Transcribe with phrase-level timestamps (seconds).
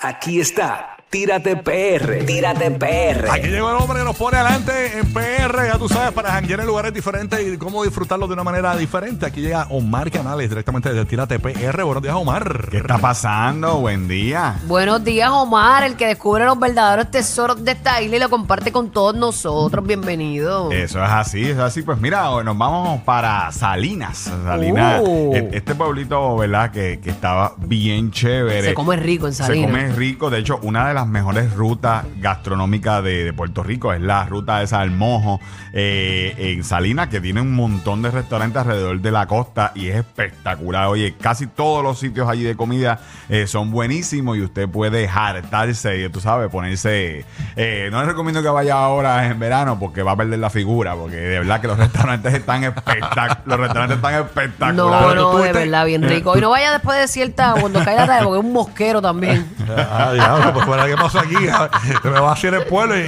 [0.00, 0.95] Aquí está.
[1.10, 2.24] Tírate PR.
[2.26, 3.30] Tírate PR.
[3.30, 6.60] Aquí llegó el hombre que nos pone adelante en PR, ya tú sabes, para janguear
[6.60, 9.24] en lugares diferentes y cómo disfrutarlo de una manera diferente.
[9.24, 11.84] Aquí llega Omar Canales directamente desde Tírate PR.
[11.84, 12.68] Buenos días, Omar.
[12.70, 13.76] ¿Qué está pasando?
[13.78, 14.56] Buen día.
[14.66, 18.72] Buenos días, Omar, el que descubre los verdaderos tesoros de esta isla y lo comparte
[18.72, 19.86] con todos nosotros.
[19.86, 20.72] Bienvenido.
[20.72, 21.82] Eso es así, es así.
[21.82, 24.28] Pues mira, hoy nos vamos para Salinas.
[24.44, 25.34] Salinas, Uh.
[25.36, 26.72] e- este pueblito, ¿verdad?
[26.72, 28.62] Que, que estaba bien chévere.
[28.70, 29.70] Se come rico en Se Salinas.
[29.70, 30.30] come rico.
[30.30, 34.62] De hecho, una de las mejores rutas gastronómicas de, de Puerto Rico es la ruta
[34.62, 35.40] esa del Mojo
[35.74, 39.96] eh, en Salinas, que tiene un montón de restaurantes alrededor de la costa y es
[39.96, 40.86] espectacular.
[40.86, 45.98] Oye, casi todos los sitios allí de comida eh, son buenísimos y usted puede hartarse
[45.98, 47.26] y tú sabes, ponerse.
[47.56, 50.94] eh, no les recomiendo que vaya ahora en verano porque va a perder la figura,
[50.94, 53.36] porque de verdad que los restaurantes están espectaculares.
[53.44, 54.74] los restaurantes están espectaculares.
[54.76, 56.38] No, no, tú de verdad, bien rico.
[56.38, 59.46] Y no vaya después de cierta, cuando caiga la tarde, porque es un mosquero también.
[59.68, 61.34] Ah, diablo, pues fuera, ¿qué pasó aquí?
[62.02, 63.02] Se me va a hacer el pueblo y.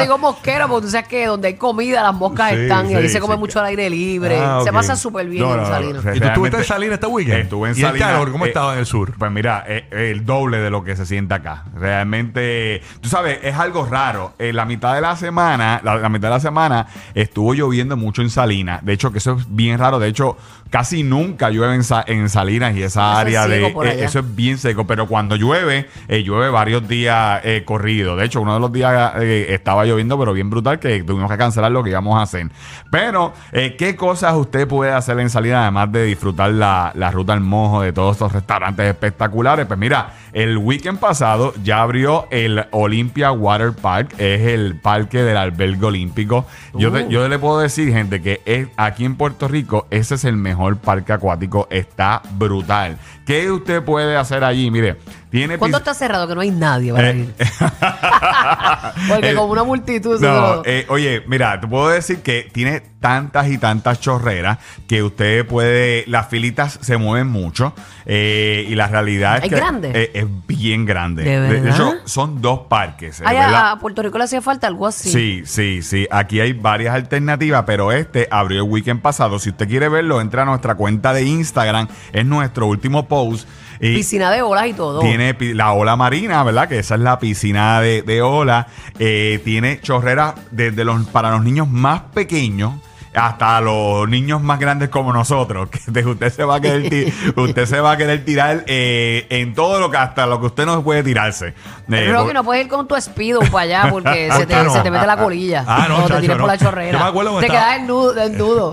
[0.00, 3.02] digo mosquero porque tú sabes que donde hay comida las moscas Sí, están y ahí
[3.04, 3.40] sí, se come sí.
[3.40, 4.38] mucho al aire libre.
[4.40, 6.04] Ah, Se pasa súper bien No, en no, Salinas.
[6.04, 6.14] no.
[6.14, 7.38] ¿Y tú estuviste en Salinas este weekend?
[7.40, 9.14] Estuve en ¿Y el Salinas, calor cómo eh, estaba en el sur?
[9.18, 11.64] Pues mira, eh, el doble de lo que se siente acá.
[11.74, 14.34] Realmente, tú sabes, es algo raro.
[14.38, 18.22] En la mitad de la semana, la, la mitad de la semana estuvo lloviendo mucho
[18.22, 18.84] en Salinas.
[18.84, 19.98] De hecho, que eso es bien raro.
[19.98, 20.36] De hecho,
[20.70, 24.18] casi nunca llueve en, Sa- en Salinas y esa Eso es área de eh, eso
[24.20, 24.86] es bien seco.
[24.86, 28.18] Pero cuando llueve, eh, llueve varios días eh, corridos.
[28.18, 31.38] De hecho, uno de los días eh, estaba lloviendo, pero bien brutal, que tuvimos que
[31.38, 32.48] cancelar lo que íbamos a hacer.
[32.90, 37.40] Pero, ¿qué cosas usted puede hacer en Salinas además de disfrutar la, la ruta al
[37.40, 39.66] mojo de todos estos restaurantes espectaculares?
[39.66, 45.36] Pues mira, el weekend pasado ya abrió el Olympia Water Park, es el parque del
[45.36, 46.46] albergue olímpico.
[46.74, 47.08] Yo, te- Uh.
[47.08, 50.57] yo le puedo decir, gente, que es, aquí en Puerto Rico ese es el mejor
[50.76, 52.98] parque acuático, está brutal.
[53.26, 54.70] ¿Qué usted puede hacer allí?
[54.70, 54.96] Mire,
[55.30, 55.58] tiene...
[55.58, 56.26] ¿Cuándo está cerrado?
[56.28, 57.34] Que no hay nadie para Eh, ir.
[59.08, 60.20] Porque Eh, como una multitud.
[60.20, 64.58] No, eh, oye, mira, te puedo decir que tiene tantas y tantas chorreras
[64.88, 67.72] que usted puede, las filitas se mueven mucho
[68.06, 69.92] eh, y la realidad es ¿Es que grande?
[69.94, 71.22] eh, es bien grande.
[71.24, 71.74] ¿De de verdad?
[71.74, 73.20] hecho, son dos parques.
[73.20, 75.10] a, a Puerto Rico le hacía falta algo así.
[75.10, 76.06] Sí, sí, sí.
[76.10, 79.38] Aquí hay varias alternativas, pero este abrió el weekend pasado.
[79.38, 81.86] Si usted quiere verlo, entra a nuestra cuenta de Instagram.
[82.12, 83.48] Es nuestro último post.
[83.80, 85.00] Y Piscina de olas y todo.
[85.00, 86.68] tiene la ola marina, ¿verdad?
[86.68, 88.66] Que esa es la piscina de, de ola.
[88.98, 92.74] Eh, tiene chorreras desde los, para los niños más pequeños
[93.14, 95.68] hasta los niños más grandes como nosotros.
[95.98, 99.52] Que usted se va a querer, ti- usted se va a querer tirar eh, en
[99.54, 101.54] todo lo que hasta lo que usted no puede tirarse.
[101.90, 104.54] Eh, Rocky, por- no puedes ir con tu Speedo para allá porque se ¿Por qué
[104.54, 104.70] te, no?
[104.72, 105.64] se te mete la colilla.
[105.66, 106.92] Ah, no, te tires por la chorrera.
[106.92, 108.12] Yo me acuerdo cuando te estaba- quedas desnudo.
[108.14, 108.72] desnudo.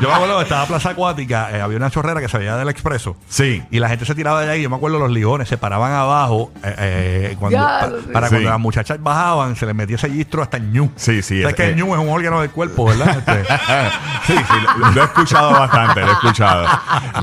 [0.00, 2.68] Yo me acuerdo que estaba Plaza Acuática, eh, había una chorrera que se veía del
[2.68, 3.16] expreso.
[3.28, 3.62] Sí.
[3.70, 5.92] Y la gente se tiraba de allá y yo me acuerdo los ligones se paraban
[5.92, 7.94] abajo eh, eh, cuando, Ya, pa- sí.
[8.12, 8.34] para Sí.
[8.34, 10.90] cuando las muchachas bajaban se les metía ese gistro hasta el ñu.
[10.96, 11.76] Sí, sí, ¿Sabes es- que el.
[11.82, 13.18] Ñu es un órgano del cuerpo, verdad?
[13.18, 13.44] Este,
[14.26, 16.66] sí, sí, lo, lo he escuchado bastante, lo he escuchado.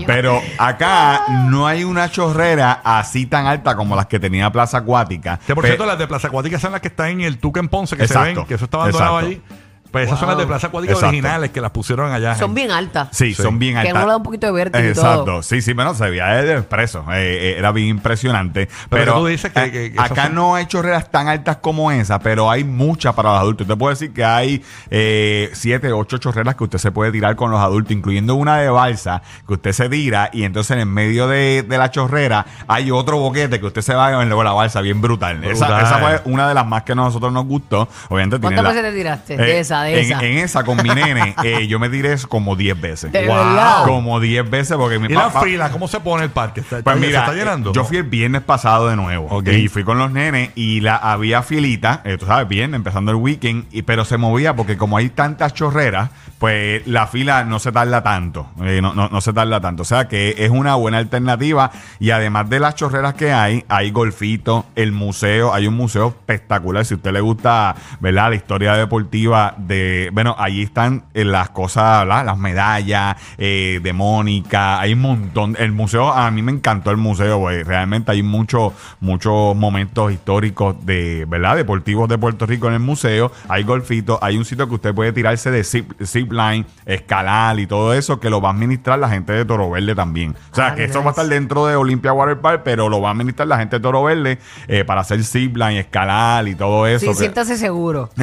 [0.06, 5.40] Pero acá no hay una chorrera así tan alta como las que tenía Plaza Acuática.
[5.46, 7.59] que por Pe- cierto, las de Plaza Acuática son las que están en el Tuque
[7.59, 9.28] en Ponce, que Exacto, se ven, que eso está abandonado exacto.
[9.50, 9.59] allí.
[9.92, 10.46] Pues esas son las de.
[10.48, 11.10] Plaza Acuática Exacto.
[11.10, 12.36] originales que las pusieron allá.
[12.36, 13.10] Son en- bien altas.
[13.12, 13.42] Sí, Sí.
[13.42, 13.94] son bien Que altas.
[13.94, 15.44] uno le da un poquito de vértigo y Exacto, todo.
[15.44, 17.16] sí, sí, bueno, se veía desde el expreso, eh,
[17.54, 18.68] eh, era bien impresionante.
[18.90, 21.28] Pero Pero, tú dices que- eh, que- que esas acá son- no hay chorreras tan
[21.28, 23.68] altas como esa, pero hay muchas para los adultos.
[23.68, 27.52] Te puedo decir que hay eh, siete, ocho chorreras que usted se puede tirar con
[27.52, 31.64] los adultos, incluyendo una de balsa que usted se tira y entonces en medio de,
[31.68, 35.44] de la chorrera hay otro boquete que usted se va en la balsa bien brutal.
[35.44, 35.84] Esa, Brutal.
[35.86, 37.88] esa fue una de las más que a nosotros nos gustó.
[38.10, 39.38] Obviamente tiene ¿Cuántas la- veces te tiraste?
[39.38, 40.25] De Eh, esa, de en, esa.
[40.25, 43.12] en esa con mi nene, eh, yo me tiré como 10 veces.
[43.12, 43.84] De verdad.
[43.85, 45.41] Como 10 veces porque mi ¿Y la papá...
[45.41, 45.69] fila?
[45.72, 46.62] ¿Cómo se pone el parque?
[46.62, 47.69] ¿Está, Pues está- mira, ¿se está llenando?
[47.69, 49.28] eh, yo fui el viernes pasado de nuevo.
[49.29, 49.47] Ok.
[49.50, 53.17] Y fui con los nenes y la había filita, eh, tú sabes, bien, empezando el
[53.17, 56.09] weekend, y, pero se movía porque como hay tantas chorreras,
[56.40, 58.50] pues la fila no se tarda tanto.
[58.63, 59.81] eh, no, no, no se tarda tanto.
[59.84, 61.72] O sea que es una buena alternativa.
[62.00, 66.85] Y además de las chorreras que hay, hay golfito, el museo, hay un museo espectacular.
[66.85, 68.29] Si a usted le gusta, ¿verdad?
[68.29, 70.10] La historia deportiva de.
[70.12, 72.26] Bueno, allí están eh, las cosas, ¿verdad?
[72.26, 74.82] Las medallas eh, de Mónica.
[74.82, 75.56] Hay un montón.
[75.58, 77.64] El museo, a mí me encantó el museo, güey.
[77.64, 81.56] Realmente hay muchos muchos momentos históricos de, ¿verdad?
[81.56, 83.32] Deportivos de Puerto Rico en el museo.
[83.48, 87.68] Hay golfito, hay un sitio que usted puede tirarse de zip, zip line, escalar y
[87.68, 90.36] todo eso, que lo va a administrar la gente de Toro Verde también.
[90.52, 91.04] O sea, Ah, que eso nice.
[91.06, 93.78] va a estar dentro de Olympia Water Park, pero lo va a administrar la gente
[93.78, 97.14] de Toro Verde eh, para hacer zip line, escalar y todo eso.
[97.14, 98.10] Sí, siéntase seguro.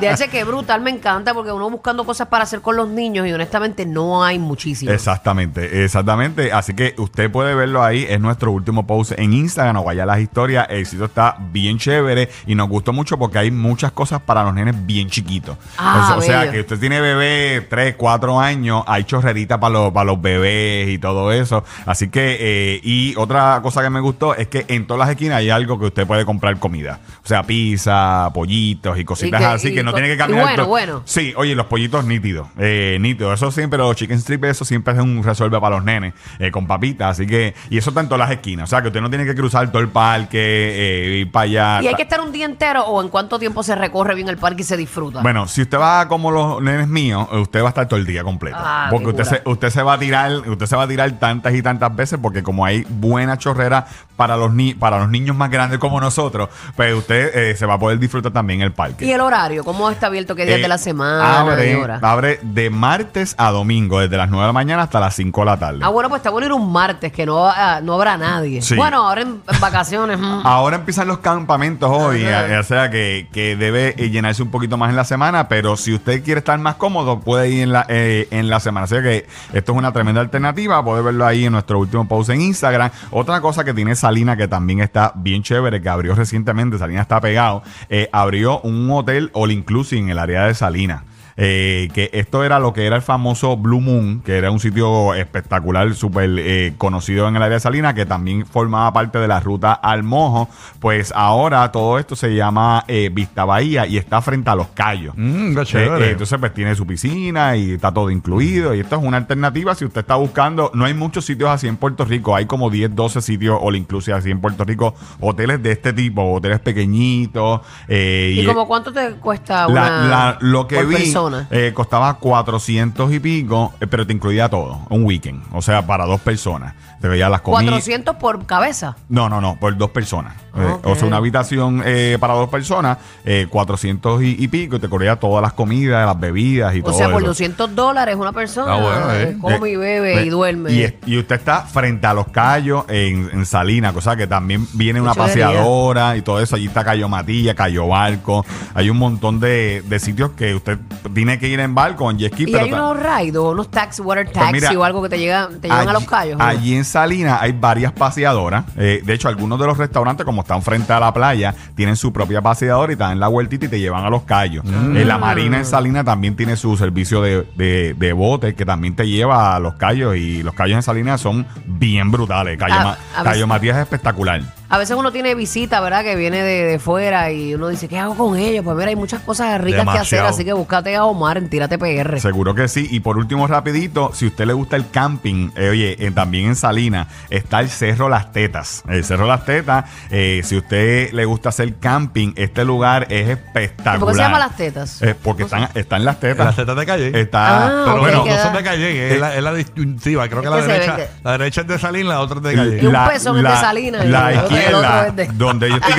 [0.00, 3.32] De que brutal, me encanta porque uno buscando cosas para hacer con los niños y
[3.32, 4.94] honestamente no hay muchísimas.
[4.94, 6.52] Exactamente, exactamente.
[6.52, 8.06] Así que usted puede verlo ahí.
[8.08, 10.66] Es nuestro último post en Instagram o vaya a las historias.
[10.70, 14.54] El sitio está bien chévere y nos gustó mucho porque hay muchas cosas para los
[14.54, 15.56] nenes bien chiquitos.
[15.78, 16.52] Ah, o sea, bello.
[16.52, 20.98] que usted tiene bebé 3, 4 años, hay chorreritas para los, para los bebés y
[20.98, 21.64] todo eso.
[21.86, 25.38] Así que, eh, y otra cosa que me gustó es que en todas las esquinas
[25.38, 27.00] hay algo que usted puede comprar comida.
[27.24, 30.18] O sea, pizza, pollitos y cositas que- así y que no co- tiene que y
[30.18, 30.42] caminar.
[30.44, 31.02] bueno, todo- bueno.
[31.04, 32.48] Sí, oye, los pollitos nítidos.
[32.58, 33.34] Eh, nítidos.
[33.34, 36.14] Eso siempre, los chicken strips, eso siempre es un resuelve para los nenes.
[36.38, 37.10] eh, con papitas.
[37.12, 38.64] Así que, y eso está en las esquinas.
[38.64, 41.82] O sea, que usted no tiene que cruzar todo el parque, eh, ir para allá.
[41.82, 44.36] ¿Y hay que estar un día entero o en cuánto tiempo se recorre bien el
[44.38, 45.20] parque y se disfruta?
[45.22, 48.22] Bueno, si usted va como los nenes míos, usted va a estar todo el día
[48.24, 48.56] completo.
[48.60, 49.40] Ah, porque qué usted cura.
[49.44, 52.18] se, usted se va a tirar, usted se va a tirar tantas y tantas veces
[52.20, 53.86] porque como hay buena chorrera
[54.16, 57.74] para los ni para los niños más grandes como nosotros, pues usted eh, se va
[57.74, 59.04] a poder disfrutar también el parque.
[59.04, 59.64] ¿Y el horario?
[59.64, 60.34] ¿Cómo está abierto?
[60.34, 61.40] ¿Qué días Eh, de la semana?
[61.40, 65.40] Abre, abre de martes a domingo, desde las 9 de la mañana hasta las 5
[65.40, 65.78] de la tarde.
[65.82, 68.62] Ah, bueno, pues está bueno ir un martes, que no, ah, no habrá nadie.
[68.62, 68.74] Sí.
[68.76, 70.18] Bueno, ahora en, vacaciones.
[70.18, 70.40] mm.
[70.44, 74.76] Ahora empiezan los campamentos hoy, eh, o sea que, que debe eh, llenarse un poquito
[74.76, 77.86] más en la semana, pero si usted quiere estar más cómodo, puede ir en la,
[77.88, 78.84] eh, en la semana.
[78.84, 82.40] Así que esto es una tremenda alternativa, puede verlo ahí en nuestro último post en
[82.40, 82.90] Instagram.
[83.10, 87.20] Otra cosa que tiene Salina que también está bien chévere, que abrió recientemente, Salina está
[87.22, 91.04] pegado, eh, abrió un hotel all inclusive en el área de Salina.
[91.44, 95.12] Eh, que esto era lo que era el famoso Blue Moon, que era un sitio
[95.14, 99.40] espectacular, súper eh, conocido en el área de Salina, que también formaba parte de la
[99.40, 100.48] ruta al Mojo.
[100.78, 105.14] Pues ahora todo esto se llama eh, Vista Bahía y está frente a los Cayos.
[105.16, 106.06] Mm, qué Eh, chévere.
[106.06, 108.72] eh, entonces, pues tiene su piscina y está todo incluido.
[108.74, 110.70] Y esto es una alternativa si usted está buscando.
[110.74, 112.36] No hay muchos sitios así en Puerto Rico.
[112.36, 114.94] Hay como 10, 12 sitios all inclusive así en Puerto Rico.
[115.18, 117.62] Hoteles de este tipo, hoteles pequeñitos.
[117.88, 121.31] eh, ¿Y como cuánto te cuesta la- una la- lo que por vi persona?
[121.50, 126.04] Eh, costaba 400 y pico, eh, pero te incluía todo, un weekend, o sea, para
[126.06, 126.74] dos personas.
[127.02, 127.64] Te veía las comidas.
[127.64, 128.96] 400 por cabeza.
[129.08, 130.34] No, no, no, por dos personas.
[130.54, 134.78] Eh, o sea, una habitación eh, para dos personas, eh, 400 y, y pico, y
[134.78, 137.30] te cubría todas las comidas, las bebidas y O todo sea, por eso.
[137.30, 140.72] 200 dólares una persona Ah, bueno, come y bebe y duerme.
[141.06, 145.14] Y, usted está frente a los callos en, en Salinas, cosa que también viene una
[145.14, 146.54] paseadora y todo eso.
[146.54, 148.44] Allí está Cayo Matilla, Cayo Barco.
[148.74, 150.78] Hay un montón de, de sitios que usted
[151.12, 153.50] tiene que ir en barco, en jet ski, ¿Y pero hay ta- unos rides o
[153.50, 156.04] unos taxi, water Pues taxi mira, o algo que te, llega, te llevan a los
[156.04, 156.38] callos?
[156.38, 156.44] ¿no?
[156.44, 158.64] Allí en Salinas hay varias paseadoras.
[158.76, 162.12] Eh, de hecho, algunos de los restaurantes, como están frente a la playa, tienen su
[162.12, 164.64] propia paseadora y te dan la vueltita y te llevan a los callos.
[164.64, 164.96] Mm.
[164.96, 168.94] Eh, la Marina en Salinas también tiene su servicio de, de, de bote que también
[168.96, 170.16] te lleva a los callos.
[170.16, 172.58] Y los callos en Salinas son bien brutales.
[172.58, 174.40] Cayo, A- Ma- a veces- Matías es espectacular.
[174.72, 176.02] A veces uno tiene visita, ¿verdad?
[176.02, 178.64] Que viene de, de fuera y uno dice, ¿qué hago con ellos?
[178.64, 181.76] Pues mira, hay muchas cosas ricas que hacer, así que búscate a Omar en Tírate
[181.78, 182.18] PR.
[182.20, 182.88] Seguro que sí.
[182.90, 186.56] Y por último, rapidito, si usted le gusta el camping, eh, oye, eh, también en
[186.56, 188.82] Salinas está el Cerro Las Tetas.
[188.88, 193.96] El Cerro Las Tetas, eh, si usted le gusta hacer camping, este lugar es espectacular.
[193.96, 195.02] ¿Y por qué se llama Las Tetas?
[195.02, 196.46] Eh, porque están, están las tetas.
[196.46, 197.20] las tetas de calle.
[197.20, 200.26] Está, Ah, Pero bueno, queda- no son de calle, es la, es la disyuntiva.
[200.28, 202.42] Creo que, Es la que derecha, que- la derecha es de Salín, la otra es
[202.42, 202.88] de Y calle.
[202.88, 205.92] un pezón es de Salinas y La el el de- donde yo estoy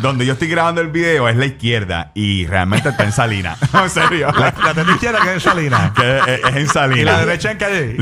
[0.00, 3.58] donde yo estoy grabando el video es la izquierda y realmente está en Salinas.
[3.74, 4.28] en serio.
[4.32, 5.90] La, la teta izquierda que es en Salinas.
[5.96, 7.00] que es, es en Salinas.
[7.00, 7.96] Y la derecha en calle.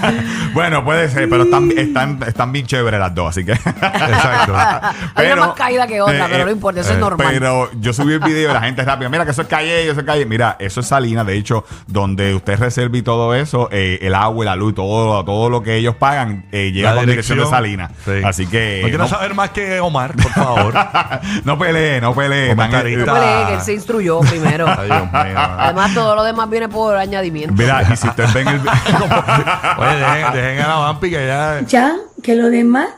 [0.54, 3.52] bueno, puede ser, pero están, están, están bien chéveres las dos, así que.
[3.52, 4.54] Exacto.
[5.14, 7.26] Hay una más caída que otra, pero no importa, eso es normal.
[7.30, 9.08] Pero yo subí el video y la gente rápida.
[9.08, 10.26] Mira que eso es calle, eso es calle.
[10.26, 11.26] Mira, eso es Salinas.
[11.26, 15.24] De hecho, donde usted reserva y todo eso, eh, el agua y la luz, todo,
[15.24, 17.58] todo lo que ellos pagan, eh, llega La con dirección de dirección.
[17.58, 17.90] Salinas.
[18.20, 18.26] Sí.
[18.26, 18.80] Así que.
[18.82, 20.74] No quiero no- saber más que Omar, por favor.
[21.44, 22.54] no pelee, no pelee.
[22.54, 22.78] Tan- No
[23.14, 24.66] pelee, que él se instruyó primero.
[24.68, 25.34] Ay, Dios mío.
[25.36, 27.54] Además, todo lo demás viene por añadimiento.
[27.56, 28.60] Mira, y si usted ven el
[29.78, 31.60] Oye, dejen, dejen a la vampi que ya.
[31.66, 32.88] Ya, que lo demás,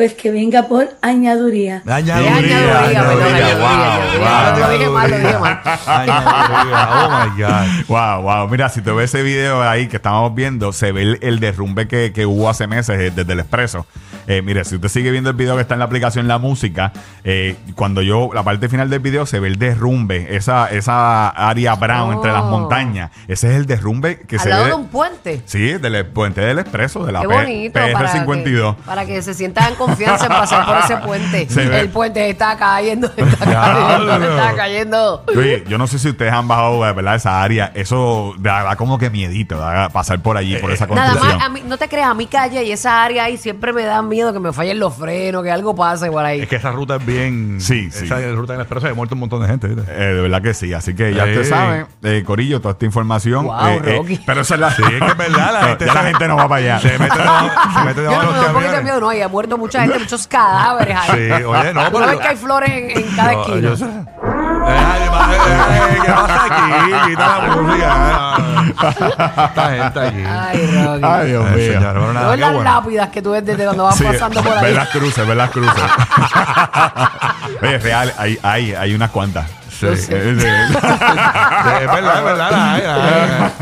[0.00, 1.82] pues que venga por añaduría.
[1.86, 4.50] Añaduría, añaduría, perdón, añaduría, añaduría, wow, añaduría.
[4.50, 4.58] wow.
[4.60, 5.60] Lo dije mal, lo dije mal.
[5.86, 7.86] Añaduría, Oh my God.
[7.88, 8.48] Wow, wow.
[8.48, 11.86] Mira, si tú ves ese video ahí que estábamos viendo, se ve el, el derrumbe
[11.86, 13.86] que, que hubo hace meses eh, desde el expreso.
[14.26, 16.92] Eh, mire, si usted sigue viendo el video que está en la aplicación La Música,
[17.24, 21.74] eh, cuando yo, la parte final del video, se ve el derrumbe, esa, esa área
[21.74, 22.12] brown Oh.
[22.14, 23.10] entre las montañas.
[23.28, 24.68] Ese es el derrumbe que Al se lado ve.
[24.70, 25.42] de un puente.
[25.44, 27.72] Sí, del puente del expreso, de la Qué bonito.
[27.74, 28.76] para PR52.
[28.76, 31.48] que- Para que se sientan en confianza en pasar por ese puente.
[31.50, 31.80] Se ve.
[31.80, 34.06] El puente está cayendo, está Diablo.
[34.06, 35.24] cayendo, está cayendo.
[35.36, 37.14] Oye, yo no sé si ustedes han bajado, de ¿verdad?
[37.16, 37.70] Esa área.
[37.74, 41.38] Eso da, da como que miedito, da, pasar por allí, por esa Nada construcción.
[41.38, 43.82] más, a mí, no te creas, a mi calle y esa área ahí siempre me
[43.84, 46.40] da miedo que me fallen los frenos, que algo pase por ahí.
[46.40, 47.60] Es que esa ruta es bien.
[47.60, 48.04] Sí, sí.
[48.06, 49.68] Esa ruta en el expreso ha muerto un montón de gente.
[49.68, 49.82] ¿viste?
[49.90, 53.46] Eh, de verdad que sí, así que ya ustedes saben, eh, Corillo, toda esta información.
[53.46, 54.20] Wow, eh, eh, Rocky.
[54.26, 54.70] pero eso es la.
[54.70, 56.80] Sí, es que es verdad, la gente ya la se- gente no va para allá.
[56.80, 58.76] Se mete debajo, se mete Yo debajo de no me los da un poquito de
[58.76, 58.84] camiones.
[58.84, 61.08] miedo, no, y ha muerto mucha gente, muchos cadáveres ahí.
[61.10, 63.60] Sí, oye, no, Tú pero- ves que hay flores en, en cada No, esquina.
[63.60, 63.84] yo sé.
[64.62, 67.10] Ay, madre, ay, ¿Qué pasa aquí?
[67.10, 67.88] Quita la música.
[69.46, 70.22] Esta gente aquí.
[70.28, 71.04] Ay, Rocky.
[71.04, 71.72] Ay, Dios Eh, mío.
[71.72, 72.70] señor, bueno, nada, No qué las bueno.
[72.70, 74.74] lápidas que tú ves desde cuando vas Sí, pasando por Ve ahí.
[74.74, 75.82] las cruces, ve las cruces.
[77.62, 79.46] Oye, real, hay, hay, hay unas cuantas.
[79.70, 79.86] Sí.
[79.86, 80.34] Eh, Sí, eh,
[81.82, 83.52] Es verdad, es verdad.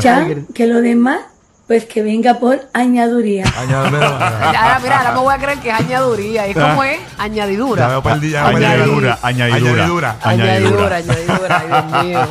[0.00, 1.18] Ya que lo demás,
[1.66, 3.44] pues que venga por añaduría.
[3.44, 6.48] La- Ahora, mira, ahora me voy a creer que es añadidura.
[6.48, 6.98] ¿Y cómo es?
[7.18, 8.02] Añadidura.
[8.02, 8.64] perdí, ya perdí.
[8.64, 9.60] Añadidura, añadidura.
[9.72, 10.16] Añadidura.
[10.22, 11.58] Añadidura, añadidura.
[11.60, 12.28] Ay, Dios mío.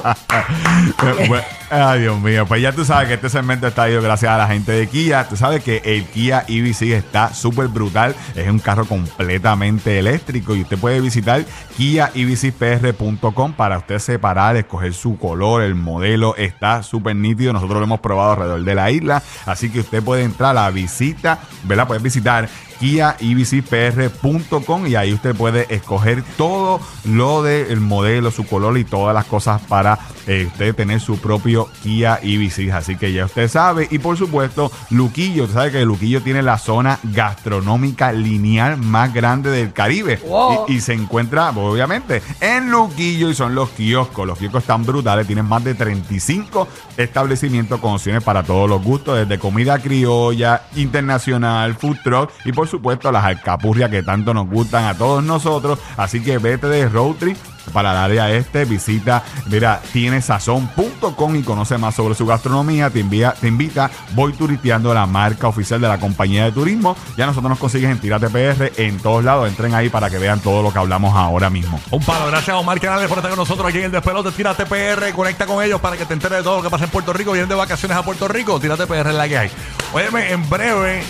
[1.74, 2.46] Ay, Dios mío.
[2.46, 5.30] Pues ya tú sabes que este segmento está ido gracias a la gente de Kia.
[5.30, 8.14] Tú sabes que el Kia EV6 está súper brutal.
[8.36, 11.46] Es un carro completamente eléctrico y usted puede visitar
[11.78, 16.36] kiaevcpr.com para usted separar, escoger su color, el modelo.
[16.36, 17.54] Está súper nítido.
[17.54, 19.24] Nosotros lo hemos probado alrededor de la isla.
[19.46, 21.88] Así que usted puede entrar a la visita, ¿verdad?
[21.88, 22.50] Puede visitar
[22.82, 29.26] kiaevcpr.com y ahí usted puede escoger todo lo del modelo, su color y todas las
[29.26, 32.74] cosas para eh, usted tener su propio Kia EV6.
[32.74, 33.88] Así que ya usted sabe.
[33.92, 35.44] Y por supuesto, Luquillo.
[35.44, 40.20] Usted sabe que Luquillo tiene la zona gastronómica lineal más grande del Caribe.
[40.28, 40.66] Wow.
[40.68, 44.26] Y, y se encuentra, obviamente, en Luquillo y son los kioscos.
[44.26, 45.28] Los kioscos están brutales.
[45.28, 51.76] Tienen más de 35 establecimientos con opciones para todos los gustos, desde comida criolla, internacional,
[51.76, 55.80] food truck y por supuesto las alcapurrias que tanto nos gustan a todos nosotros.
[55.98, 57.38] Así que vete de road trip
[57.74, 62.90] para el área este, visita, mira, tienesazón.com y conoce más sobre su gastronomía.
[62.90, 66.96] Te, envía, te invita, voy turisteando la marca oficial de la compañía de turismo.
[67.18, 69.48] Ya nosotros nos consigues en Tírate PR en todos lados.
[69.48, 71.80] Entren ahí para que vean todo lo que hablamos ahora mismo.
[71.92, 74.32] Un palo, gracias a Omar Canales por estar con nosotros aquí en el Despelote.
[74.32, 76.90] Tírate PR, conecta con ellos para que te enteres de todo lo que pasa en
[76.90, 77.32] Puerto Rico.
[77.32, 79.52] Vienen de vacaciones a Puerto Rico, tírate PR es la que hay.
[79.94, 81.04] Óyeme, en breve,